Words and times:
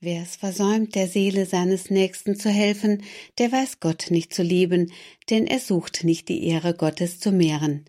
Wer 0.00 0.22
es 0.22 0.36
versäumt, 0.36 0.94
der 0.94 1.08
Seele 1.08 1.44
seines 1.44 1.90
Nächsten 1.90 2.36
zu 2.36 2.50
helfen, 2.50 3.02
der 3.38 3.50
weiß 3.50 3.80
Gott 3.80 4.06
nicht 4.10 4.32
zu 4.32 4.44
lieben, 4.44 4.92
denn 5.28 5.48
er 5.48 5.58
sucht 5.58 6.04
nicht 6.04 6.28
die 6.28 6.46
Ehre 6.46 6.74
Gottes 6.74 7.18
zu 7.18 7.32
mehren. 7.32 7.84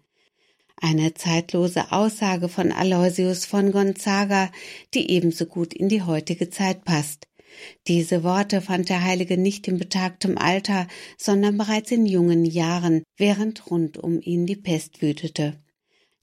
Eine 0.77 1.13
zeitlose 1.13 1.91
Aussage 1.91 2.49
von 2.49 2.71
Aloysius 2.71 3.45
von 3.45 3.71
Gonzaga, 3.71 4.51
die 4.95 5.11
ebenso 5.11 5.45
gut 5.45 5.71
in 5.71 5.87
die 5.87 6.01
heutige 6.01 6.49
Zeit 6.49 6.83
passt. 6.83 7.27
Diese 7.87 8.23
Worte 8.23 8.61
fand 8.61 8.89
der 8.89 9.03
Heilige 9.03 9.37
nicht 9.37 9.67
in 9.67 9.77
betagtem 9.77 10.35
Alter, 10.37 10.87
sondern 11.15 11.59
bereits 11.59 11.91
in 11.91 12.07
jungen 12.07 12.43
Jahren, 12.43 13.03
während 13.17 13.69
rund 13.69 13.99
um 13.99 14.19
ihn 14.19 14.47
die 14.47 14.55
Pest 14.55 15.03
wütete. 15.03 15.61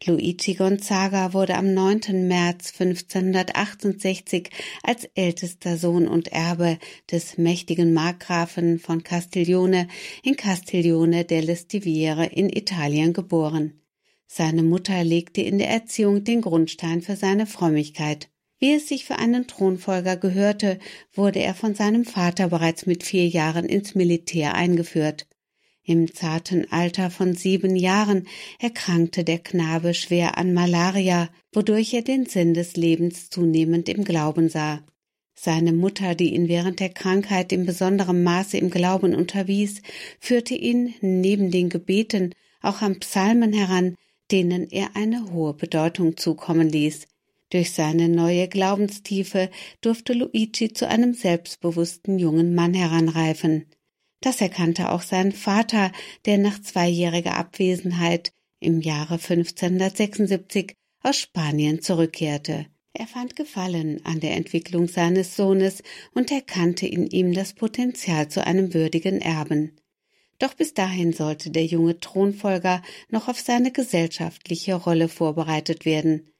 Luigi 0.04 0.54
Gonzaga 0.54 1.32
wurde 1.32 1.56
am 1.56 1.72
9. 1.72 2.28
März 2.28 2.78
1568 2.78 4.50
als 4.82 5.04
ältester 5.14 5.78
Sohn 5.78 6.06
und 6.06 6.28
Erbe 6.28 6.78
des 7.10 7.38
mächtigen 7.38 7.94
Markgrafen 7.94 8.78
von 8.78 9.02
Castiglione 9.02 9.88
in 10.22 10.36
Castiglione 10.36 11.24
delle 11.24 11.56
Stiviere 11.56 12.26
in 12.26 12.50
Italien 12.50 13.14
geboren. 13.14 13.80
Seine 14.26 14.62
Mutter 14.62 15.02
legte 15.02 15.40
in 15.40 15.56
der 15.58 15.70
Erziehung 15.70 16.24
den 16.24 16.42
Grundstein 16.42 17.00
für 17.00 17.16
seine 17.16 17.46
Frömmigkeit. 17.46 18.28
Wie 18.58 18.74
es 18.74 18.88
sich 18.88 19.06
für 19.06 19.16
einen 19.16 19.46
Thronfolger 19.46 20.16
gehörte, 20.16 20.78
wurde 21.14 21.40
er 21.40 21.54
von 21.54 21.74
seinem 21.74 22.04
Vater 22.04 22.48
bereits 22.48 22.84
mit 22.84 23.02
vier 23.02 23.26
Jahren 23.26 23.64
ins 23.64 23.94
Militär 23.94 24.54
eingeführt. 24.54 25.26
Im 25.88 26.12
zarten 26.12 26.66
Alter 26.72 27.10
von 27.10 27.36
sieben 27.36 27.76
Jahren 27.76 28.26
erkrankte 28.58 29.22
der 29.22 29.38
Knabe 29.38 29.94
schwer 29.94 30.36
an 30.36 30.52
Malaria, 30.52 31.28
wodurch 31.52 31.94
er 31.94 32.02
den 32.02 32.26
Sinn 32.26 32.54
des 32.54 32.76
Lebens 32.76 33.30
zunehmend 33.30 33.88
im 33.88 34.02
Glauben 34.02 34.48
sah. 34.48 34.84
Seine 35.38 35.72
Mutter, 35.72 36.16
die 36.16 36.34
ihn 36.34 36.48
während 36.48 36.80
der 36.80 36.88
Krankheit 36.88 37.52
in 37.52 37.66
besonderem 37.66 38.24
Maße 38.24 38.58
im 38.58 38.70
Glauben 38.70 39.14
unterwies, 39.14 39.80
führte 40.18 40.56
ihn 40.56 40.92
neben 41.02 41.52
den 41.52 41.68
Gebeten 41.68 42.34
auch 42.62 42.82
an 42.82 42.98
Psalmen 42.98 43.52
heran, 43.52 43.94
denen 44.32 44.68
er 44.68 44.96
eine 44.96 45.30
hohe 45.30 45.54
Bedeutung 45.54 46.16
zukommen 46.16 46.68
ließ. 46.68 47.06
Durch 47.50 47.70
seine 47.70 48.08
neue 48.08 48.48
Glaubenstiefe 48.48 49.50
durfte 49.82 50.14
Luigi 50.14 50.72
zu 50.72 50.88
einem 50.88 51.14
selbstbewussten 51.14 52.18
jungen 52.18 52.56
Mann 52.56 52.74
heranreifen. 52.74 53.66
Das 54.20 54.40
erkannte 54.40 54.90
auch 54.90 55.02
sein 55.02 55.32
Vater, 55.32 55.92
der 56.24 56.38
nach 56.38 56.60
zweijähriger 56.60 57.36
Abwesenheit 57.36 58.32
im 58.60 58.80
Jahre 58.80 59.14
1576 59.14 60.74
aus 61.02 61.16
Spanien 61.16 61.82
zurückkehrte. 61.82 62.66
Er 62.92 63.06
fand 63.06 63.36
Gefallen 63.36 64.00
an 64.04 64.20
der 64.20 64.36
Entwicklung 64.36 64.88
seines 64.88 65.36
Sohnes 65.36 65.82
und 66.14 66.32
erkannte 66.32 66.86
in 66.86 67.06
ihm 67.06 67.34
das 67.34 67.52
Potenzial 67.52 68.28
zu 68.28 68.44
einem 68.44 68.72
würdigen 68.72 69.20
Erben. 69.20 69.76
Doch 70.38 70.54
bis 70.54 70.72
dahin 70.72 71.12
sollte 71.12 71.50
der 71.50 71.66
junge 71.66 72.00
Thronfolger 72.00 72.82
noch 73.10 73.28
auf 73.28 73.38
seine 73.38 73.70
gesellschaftliche 73.70 74.74
Rolle 74.74 75.08
vorbereitet 75.08 75.84
werden. 75.84 76.32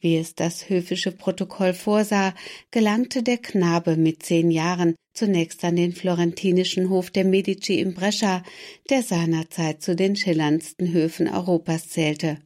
Wie 0.00 0.16
es 0.16 0.36
das 0.36 0.68
höfische 0.68 1.10
Protokoll 1.10 1.74
vorsah, 1.74 2.32
gelangte 2.70 3.24
der 3.24 3.38
Knabe 3.38 3.96
mit 3.96 4.22
zehn 4.22 4.52
Jahren 4.52 4.94
zunächst 5.18 5.64
an 5.64 5.76
den 5.76 5.92
florentinischen 5.92 6.88
Hof 6.88 7.10
der 7.10 7.24
Medici 7.24 7.80
in 7.80 7.92
Brescia, 7.92 8.44
der 8.88 9.02
seinerzeit 9.02 9.82
zu 9.82 9.96
den 9.96 10.14
schillerndsten 10.14 10.92
Höfen 10.92 11.28
Europas 11.28 11.88
zählte. 11.88 12.38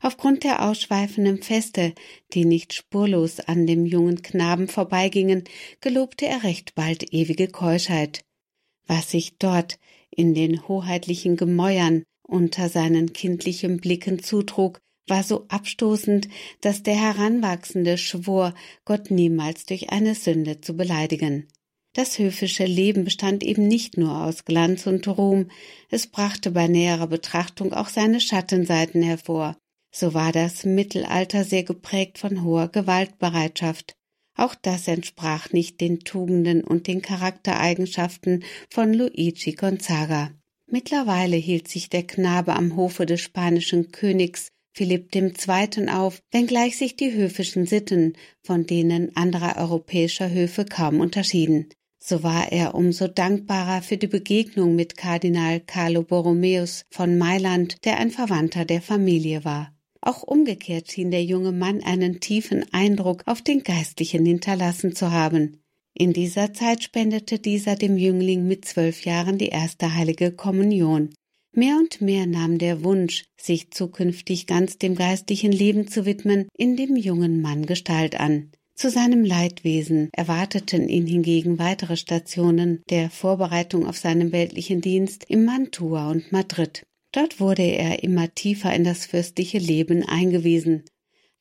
Aufgrund 0.00 0.44
der 0.44 0.68
ausschweifenden 0.68 1.42
Feste, 1.42 1.94
die 2.34 2.44
nicht 2.44 2.74
spurlos 2.74 3.40
an 3.40 3.66
dem 3.66 3.86
jungen 3.86 4.20
Knaben 4.20 4.68
vorbeigingen, 4.68 5.44
gelobte 5.80 6.26
er 6.26 6.42
recht 6.42 6.74
bald 6.74 7.12
ewige 7.14 7.48
Keuschheit. 7.48 8.24
Was 8.86 9.10
sich 9.10 9.38
dort 9.38 9.78
in 10.10 10.34
den 10.34 10.68
hoheitlichen 10.68 11.36
Gemäuern 11.36 12.02
unter 12.22 12.68
seinen 12.68 13.12
kindlichen 13.12 13.78
Blicken 13.78 14.22
zutrug, 14.22 14.80
war 15.08 15.22
so 15.22 15.46
abstoßend, 15.48 16.28
dass 16.60 16.82
der 16.82 16.96
Heranwachsende 16.96 17.96
schwor, 17.96 18.54
Gott 18.84 19.10
niemals 19.10 19.66
durch 19.66 19.90
eine 19.90 20.14
Sünde 20.14 20.60
zu 20.60 20.76
beleidigen. 20.76 21.46
Das 21.94 22.18
höfische 22.18 22.64
Leben 22.64 23.04
bestand 23.04 23.44
eben 23.44 23.68
nicht 23.68 23.98
nur 23.98 24.24
aus 24.24 24.46
Glanz 24.46 24.86
und 24.86 25.06
Ruhm, 25.06 25.50
es 25.90 26.06
brachte 26.06 26.50
bei 26.50 26.66
näherer 26.66 27.06
Betrachtung 27.06 27.74
auch 27.74 27.88
seine 27.88 28.18
Schattenseiten 28.18 29.02
hervor. 29.02 29.58
So 29.94 30.14
war 30.14 30.32
das 30.32 30.64
Mittelalter 30.64 31.44
sehr 31.44 31.64
geprägt 31.64 32.16
von 32.16 32.44
hoher 32.44 32.68
Gewaltbereitschaft. 32.68 33.92
Auch 34.34 34.54
das 34.54 34.88
entsprach 34.88 35.52
nicht 35.52 35.82
den 35.82 36.00
Tugenden 36.00 36.64
und 36.64 36.86
den 36.86 37.02
Charaktereigenschaften 37.02 38.42
von 38.70 38.94
Luigi 38.94 39.52
Gonzaga. 39.52 40.30
Mittlerweile 40.66 41.36
hielt 41.36 41.68
sich 41.68 41.90
der 41.90 42.04
Knabe 42.04 42.54
am 42.54 42.74
Hofe 42.74 43.04
des 43.04 43.20
spanischen 43.20 43.92
Königs 43.92 44.48
Philipp 44.74 45.14
II. 45.14 45.90
auf, 45.90 46.22
wenngleich 46.30 46.78
sich 46.78 46.96
die 46.96 47.12
höfischen 47.12 47.66
Sitten 47.66 48.16
von 48.42 48.64
denen 48.64 49.14
anderer 49.14 49.58
europäischer 49.58 50.30
Höfe 50.30 50.64
kaum 50.64 51.00
unterschieden. 51.00 51.68
So 52.04 52.24
war 52.24 52.50
er 52.50 52.74
umso 52.74 53.06
dankbarer 53.06 53.80
für 53.80 53.96
die 53.96 54.08
Begegnung 54.08 54.74
mit 54.74 54.96
Kardinal 54.96 55.60
Carlo 55.60 56.02
Borromeus 56.02 56.84
von 56.90 57.16
Mailand, 57.16 57.76
der 57.84 57.98
ein 57.98 58.10
Verwandter 58.10 58.64
der 58.64 58.82
Familie 58.82 59.44
war. 59.44 59.72
Auch 60.00 60.24
umgekehrt 60.24 60.90
schien 60.90 61.12
der 61.12 61.22
junge 61.22 61.52
Mann 61.52 61.80
einen 61.80 62.18
tiefen 62.18 62.64
Eindruck 62.72 63.22
auf 63.26 63.40
den 63.40 63.62
Geistlichen 63.62 64.26
hinterlassen 64.26 64.96
zu 64.96 65.12
haben. 65.12 65.62
In 65.94 66.12
dieser 66.12 66.52
Zeit 66.52 66.82
spendete 66.82 67.38
dieser 67.38 67.76
dem 67.76 67.96
Jüngling 67.96 68.48
mit 68.48 68.64
zwölf 68.64 69.04
Jahren 69.04 69.38
die 69.38 69.50
erste 69.50 69.94
heilige 69.94 70.32
Kommunion. 70.32 71.10
Mehr 71.52 71.76
und 71.76 72.00
mehr 72.00 72.26
nahm 72.26 72.58
der 72.58 72.82
Wunsch, 72.82 73.26
sich 73.40 73.70
zukünftig 73.70 74.48
ganz 74.48 74.76
dem 74.76 74.96
geistlichen 74.96 75.52
Leben 75.52 75.86
zu 75.86 76.04
widmen, 76.04 76.48
in 76.56 76.76
dem 76.76 76.96
jungen 76.96 77.40
Mann 77.40 77.64
Gestalt 77.64 78.18
an. 78.18 78.50
Zu 78.82 78.90
seinem 78.90 79.24
Leidwesen 79.24 80.08
erwarteten 80.10 80.88
ihn 80.88 81.06
hingegen 81.06 81.60
weitere 81.60 81.96
Stationen 81.96 82.82
der 82.90 83.10
Vorbereitung 83.10 83.86
auf 83.86 83.96
seinen 83.96 84.32
weltlichen 84.32 84.80
Dienst 84.80 85.22
in 85.22 85.44
Mantua 85.44 86.10
und 86.10 86.32
Madrid. 86.32 86.82
Dort 87.12 87.38
wurde 87.38 87.62
er 87.62 88.02
immer 88.02 88.34
tiefer 88.34 88.74
in 88.74 88.82
das 88.82 89.06
fürstliche 89.06 89.58
Leben 89.58 90.02
eingewiesen. 90.02 90.82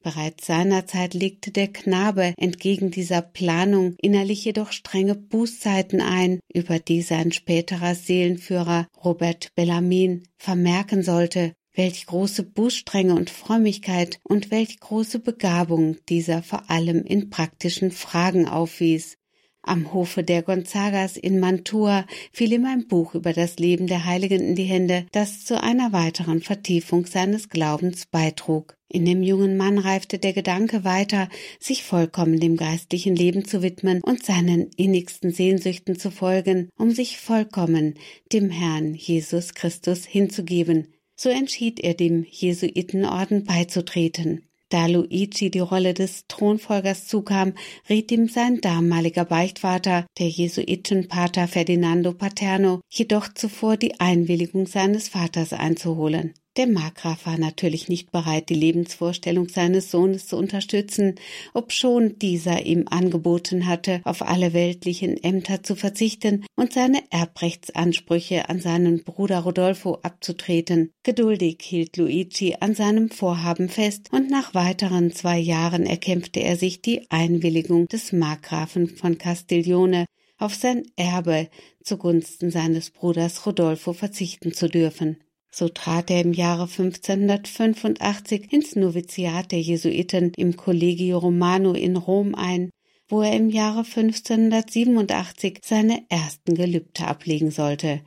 Bereits 0.03 0.45
seinerzeit 0.45 1.15
legte 1.15 1.49
der 1.49 1.69
Knabe 1.69 2.35
entgegen 2.37 2.91
dieser 2.91 3.23
Planung 3.23 3.95
innerlich 3.99 4.45
jedoch 4.45 4.71
strenge 4.71 5.15
Bußzeiten 5.15 5.99
ein, 5.99 6.41
über 6.53 6.77
die 6.77 7.01
sein 7.01 7.31
späterer 7.31 7.95
Seelenführer 7.95 8.87
Robert 9.03 9.49
Bellamin 9.55 10.27
vermerken 10.37 11.01
sollte, 11.01 11.53
welch 11.73 12.05
große 12.05 12.43
Bußstrenge 12.43 13.15
und 13.15 13.29
Frömmigkeit 13.29 14.19
und 14.23 14.51
welch 14.51 14.79
große 14.79 15.19
Begabung 15.19 15.97
dieser 16.09 16.43
vor 16.43 16.69
allem 16.69 17.03
in 17.03 17.29
praktischen 17.29 17.91
Fragen 17.91 18.47
aufwies. 18.47 19.17
Am 19.63 19.93
Hofe 19.93 20.23
der 20.23 20.41
Gonzagas 20.41 21.17
in 21.17 21.39
Mantua 21.39 22.07
fiel 22.31 22.51
ihm 22.53 22.65
ein 22.65 22.87
Buch 22.87 23.13
über 23.13 23.31
das 23.31 23.57
Leben 23.57 23.85
der 23.85 24.05
Heiligen 24.05 24.41
in 24.41 24.55
die 24.55 24.63
Hände, 24.63 25.05
das 25.11 25.45
zu 25.45 25.61
einer 25.61 25.93
weiteren 25.93 26.41
Vertiefung 26.41 27.05
seines 27.05 27.47
Glaubens 27.47 28.07
beitrug. 28.07 28.75
In 28.89 29.05
dem 29.05 29.21
jungen 29.21 29.57
Mann 29.57 29.77
reifte 29.77 30.17
der 30.17 30.33
Gedanke 30.33 30.83
weiter, 30.83 31.29
sich 31.59 31.83
vollkommen 31.83 32.39
dem 32.39 32.57
geistlichen 32.57 33.15
Leben 33.15 33.45
zu 33.45 33.61
widmen 33.61 34.01
und 34.01 34.25
seinen 34.25 34.71
innigsten 34.77 35.31
Sehnsüchten 35.31 35.97
zu 35.97 36.09
folgen, 36.09 36.69
um 36.75 36.89
sich 36.91 37.19
vollkommen 37.19 37.93
dem 38.33 38.49
Herrn 38.49 38.95
Jesus 38.95 39.53
Christus 39.53 40.05
hinzugeben. 40.05 40.87
So 41.15 41.29
entschied 41.29 41.79
er 41.79 41.93
dem 41.93 42.25
Jesuitenorden 42.29 43.43
beizutreten. 43.43 44.43
Da 44.69 44.85
Luigi 44.85 45.51
die 45.51 45.59
Rolle 45.59 45.93
des 45.93 46.27
Thronfolgers 46.29 47.05
zukam, 47.05 47.53
riet 47.89 48.09
ihm 48.11 48.29
sein 48.29 48.61
damaliger 48.61 49.25
Beichtvater, 49.25 50.05
der 50.17 50.29
Jesuitenpater 50.29 51.49
Ferdinando 51.49 52.13
Paterno, 52.13 52.79
jedoch 52.89 53.33
zuvor 53.33 53.75
die 53.75 53.99
Einwilligung 53.99 54.67
seines 54.67 55.09
Vaters 55.09 55.51
einzuholen. 55.51 56.33
Der 56.57 56.67
Markgraf 56.67 57.27
war 57.27 57.37
natürlich 57.37 57.87
nicht 57.87 58.11
bereit, 58.11 58.49
die 58.49 58.55
Lebensvorstellung 58.55 59.47
seines 59.47 59.89
Sohnes 59.89 60.27
zu 60.27 60.35
unterstützen, 60.35 61.15
obschon 61.53 62.19
dieser 62.19 62.65
ihm 62.65 62.89
angeboten 62.89 63.67
hatte, 63.67 64.01
auf 64.03 64.21
alle 64.21 64.51
weltlichen 64.51 65.15
Ämter 65.23 65.63
zu 65.63 65.77
verzichten 65.77 66.43
und 66.57 66.73
seine 66.73 67.01
Erbrechtsansprüche 67.09 68.49
an 68.49 68.59
seinen 68.59 69.05
Bruder 69.05 69.39
Rodolfo 69.39 69.99
abzutreten. 70.03 70.91
Geduldig 71.03 71.59
hielt 71.61 71.95
Luigi 71.95 72.57
an 72.59 72.75
seinem 72.75 73.09
Vorhaben 73.09 73.69
fest 73.69 74.09
und 74.11 74.29
nach 74.29 74.53
weiteren 74.53 75.13
zwei 75.13 75.39
Jahren 75.39 75.85
erkämpfte 75.85 76.41
er 76.41 76.57
sich 76.57 76.81
die 76.81 77.09
Einwilligung 77.09 77.87
des 77.87 78.11
Markgrafen 78.11 78.89
von 78.89 79.17
Castiglione, 79.17 80.05
auf 80.37 80.53
sein 80.55 80.83
Erbe 80.97 81.47
zugunsten 81.81 82.51
seines 82.51 82.89
Bruders 82.89 83.45
Rodolfo 83.45 83.93
verzichten 83.93 84.53
zu 84.53 84.67
dürfen. 84.67 85.15
So 85.53 85.67
trat 85.67 86.09
er 86.09 86.21
im 86.21 86.33
Jahre 86.33 86.63
1585 86.63 88.53
ins 88.53 88.75
Noviziat 88.75 89.51
der 89.51 89.59
Jesuiten 89.61 90.33
im 90.35 90.55
Collegio 90.55 91.17
Romano 91.17 91.73
in 91.73 91.97
Rom 91.97 92.35
ein, 92.35 92.69
wo 93.09 93.21
er 93.21 93.35
im 93.35 93.49
Jahre 93.49 93.79
1587 93.79 95.59
seine 95.61 96.05
ersten 96.07 96.55
Gelübde 96.55 97.05
ablegen 97.05 97.51
sollte. 97.51 98.01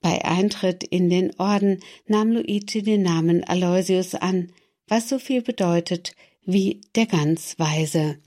Bei 0.00 0.24
Eintritt 0.24 0.82
in 0.82 1.08
den 1.10 1.38
Orden 1.38 1.80
nahm 2.06 2.32
Luigi 2.32 2.82
den 2.82 3.02
Namen 3.02 3.44
Aloysius 3.44 4.16
an, 4.16 4.50
was 4.88 5.08
so 5.08 5.18
viel 5.18 5.42
bedeutet 5.42 6.12
wie 6.44 6.80
der 6.96 7.06
ganz 7.06 7.56
Weise. 7.58 8.18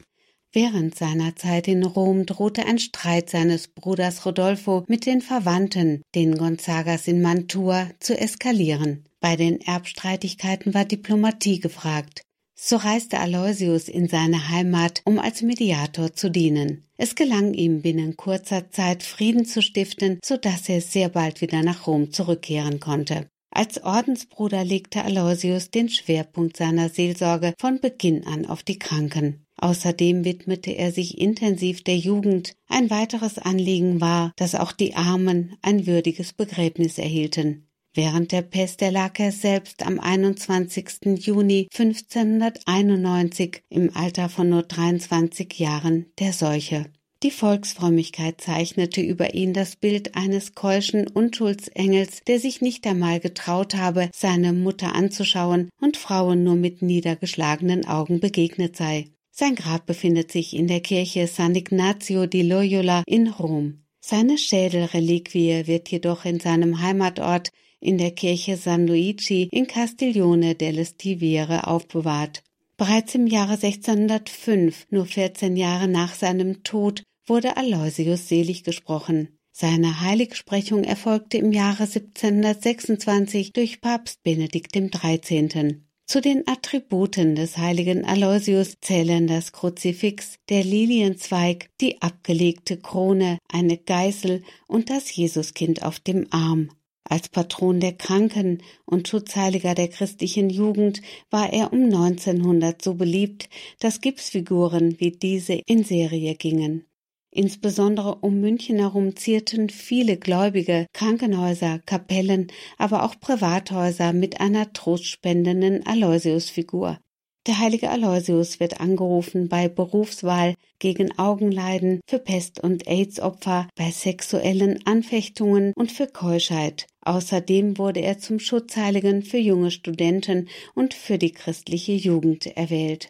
Während 0.55 0.95
seiner 0.95 1.35
Zeit 1.35 1.67
in 1.67 1.83
Rom 1.83 2.27
drohte 2.27 2.67
ein 2.67 2.77
Streit 2.77 3.27
seines 3.27 3.67
Bruders 3.67 4.23
Rodolfo 4.23 4.83
mit 4.87 5.07
den 5.07 5.21
Verwandten, 5.21 6.03
den 6.13 6.37
Gonzagas 6.37 7.07
in 7.07 7.23
Mantua, 7.23 7.89
zu 7.99 8.15
eskalieren. 8.15 9.03
Bei 9.19 9.35
den 9.35 9.61
Erbstreitigkeiten 9.61 10.75
war 10.75 10.85
Diplomatie 10.85 11.59
gefragt. 11.59 12.21
So 12.55 12.75
reiste 12.75 13.19
Aloysius 13.19 13.89
in 13.89 14.07
seine 14.07 14.49
Heimat, 14.49 15.01
um 15.05 15.17
als 15.17 15.41
Mediator 15.41 16.13
zu 16.13 16.29
dienen. 16.29 16.85
Es 16.97 17.15
gelang 17.15 17.55
ihm 17.55 17.81
binnen 17.81 18.15
kurzer 18.15 18.69
Zeit 18.69 19.01
Frieden 19.01 19.45
zu 19.45 19.63
stiften, 19.63 20.19
so 20.23 20.37
dass 20.37 20.69
er 20.69 20.81
sehr 20.81 21.09
bald 21.09 21.41
wieder 21.41 21.63
nach 21.63 21.87
Rom 21.87 22.11
zurückkehren 22.11 22.79
konnte. 22.79 23.27
Als 23.49 23.83
Ordensbruder 23.83 24.63
legte 24.63 25.03
Aloysius 25.03 25.71
den 25.71 25.89
Schwerpunkt 25.89 26.57
seiner 26.57 26.89
Seelsorge 26.89 27.55
von 27.59 27.79
Beginn 27.79 28.25
an 28.27 28.45
auf 28.45 28.61
die 28.61 28.77
Kranken. 28.77 29.42
Außerdem 29.57 30.25
widmete 30.25 30.71
er 30.71 30.91
sich 30.91 31.17
intensiv 31.19 31.83
der 31.83 31.97
Jugend. 31.97 32.55
Ein 32.67 32.89
weiteres 32.89 33.37
Anliegen 33.37 34.01
war, 34.01 34.33
dass 34.35 34.55
auch 34.55 34.71
die 34.71 34.95
Armen 34.95 35.55
ein 35.61 35.85
würdiges 35.87 36.33
Begräbnis 36.33 36.97
erhielten. 36.97 37.67
Während 37.95 38.31
der 38.31 38.41
Pest 38.41 38.81
erlag 38.81 39.19
er 39.19 39.31
selbst 39.31 39.85
am 39.85 39.99
21. 39.99 41.19
Juni 41.19 41.67
1591 41.71 43.61
im 43.69 43.95
Alter 43.95 44.29
von 44.29 44.49
nur 44.49 44.63
23 44.63 45.59
Jahren 45.59 46.07
der 46.17 46.33
Seuche. 46.33 46.87
Die 47.21 47.29
Volksfrömmigkeit 47.31 48.41
zeichnete 48.41 48.99
über 48.99 49.33
ihn 49.33 49.53
das 49.53 49.75
Bild 49.77 50.15
eines 50.15 50.55
keuschen 50.55 51.07
Unschuldsengels, 51.07 52.21
der 52.27 52.39
sich 52.39 52.59
nicht 52.59 52.85
einmal 52.85 53.21
getraut 53.21 53.75
habe, 53.75 54.09
seine 54.13 54.51
Mutter 54.51 54.93
anzuschauen 54.93 55.69
und 55.79 55.95
Frauen 55.95 56.43
nur 56.43 56.55
mit 56.55 56.81
niedergeschlagenen 56.81 57.85
Augen 57.85 58.19
begegnet 58.19 58.75
sei. 58.75 59.12
Sein 59.35 59.55
Grab 59.55 59.87
befindet 59.87 60.31
sich 60.31 60.55
in 60.55 60.67
der 60.67 60.81
Kirche 60.81 61.25
San 61.25 61.55
Ignazio 61.55 62.27
di 62.27 62.43
Loyola 62.43 63.01
in 63.07 63.27
Rom. 63.27 63.79
Seine 63.99 64.37
Schädelreliquie 64.37 65.65
wird 65.65 65.89
jedoch 65.89 66.25
in 66.25 66.39
seinem 66.39 66.83
Heimatort 66.83 67.49
in 67.79 67.97
der 67.97 68.11
Kirche 68.11 68.57
San 68.57 68.85
Luigi 68.85 69.49
in 69.51 69.65
Castiglione 69.65 70.53
delle 70.53 70.85
Stiviere 70.85 71.65
aufbewahrt. 71.65 72.43
Bereits 72.77 73.15
im 73.15 73.25
Jahre 73.25 73.53
1605, 73.53 74.85
nur 74.91 75.07
14 75.07 75.57
Jahre 75.57 75.87
nach 75.87 76.13
seinem 76.13 76.61
Tod, 76.61 77.01
wurde 77.25 77.57
Aloysius 77.57 78.27
selig 78.27 78.63
gesprochen. 78.63 79.39
Seine 79.51 80.01
Heiligsprechung 80.01 80.83
erfolgte 80.83 81.37
im 81.39 81.51
Jahre 81.51 81.85
1726 81.85 83.51
durch 83.51 83.81
Papst 83.81 84.21
Benedikt 84.21 84.73
XIII. 84.73 85.81
Zu 86.13 86.21
den 86.21 86.47
Attributen 86.47 87.33
des 87.33 87.57
heiligen 87.57 88.05
Aloysius 88.05 88.75
zählen 88.79 89.25
das 89.25 89.51
Kruzifix, 89.51 90.35
der 90.47 90.63
Lilienzweig, 90.63 91.71
die 91.81 92.03
abgelegte 92.03 92.77
Krone, 92.77 93.39
eine 93.51 93.79
Geißel 93.79 94.43
und 94.67 94.91
das 94.91 95.15
Jesuskind 95.15 95.81
auf 95.81 95.99
dem 95.99 96.27
Arm. 96.29 96.69
Als 97.03 97.29
Patron 97.29 97.79
der 97.79 97.93
Kranken 97.93 98.61
und 98.85 99.07
Schutzheiliger 99.07 99.73
der 99.73 99.87
christlichen 99.87 100.51
Jugend 100.51 101.01
war 101.31 101.51
er 101.51 101.73
um 101.73 101.85
1900 101.85 102.79
so 102.79 102.93
beliebt, 102.93 103.49
dass 103.79 103.99
Gipsfiguren 103.99 104.99
wie 104.99 105.13
diese 105.13 105.61
in 105.65 105.83
Serie 105.83 106.35
gingen. 106.35 106.85
Insbesondere 107.35 108.17
um 108.21 108.39
München 108.41 108.77
herum 108.77 109.15
zierten 109.15 109.71
viele 109.71 110.17
Gläubige 110.17 110.85
Krankenhäuser, 110.93 111.79
Kapellen, 111.83 112.51
aber 112.77 113.01
auch 113.01 113.19
Privathäuser 113.19 114.13
mit 114.13 114.39
einer 114.39 114.71
trostspendenden 114.71 115.83
Aloysiusfigur. 115.83 116.99
Der 117.47 117.57
heilige 117.57 117.89
Aloysius 117.89 118.59
wird 118.59 118.79
angerufen 118.79 119.49
bei 119.49 119.67
Berufswahl, 119.67 120.53
gegen 120.77 121.17
Augenleiden, 121.17 122.01
für 122.07 122.19
Pest- 122.19 122.59
und 122.59 122.87
AIDS-Opfer, 122.87 123.67
bei 123.75 123.89
sexuellen 123.89 124.85
Anfechtungen 124.85 125.73
und 125.75 125.91
für 125.91 126.05
Keuschheit. 126.05 126.85
Außerdem 127.01 127.79
wurde 127.79 128.01
er 128.01 128.19
zum 128.19 128.37
Schutzheiligen 128.37 129.23
für 129.23 129.39
junge 129.39 129.71
Studenten 129.71 130.49
und 130.75 130.93
für 130.93 131.17
die 131.17 131.31
christliche 131.31 131.93
Jugend 131.93 132.45
erwählt. 132.45 133.09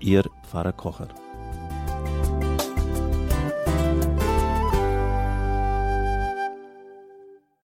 Ihr 0.00 0.22
Pfarrer 0.42 0.72
Kocher. 0.72 1.08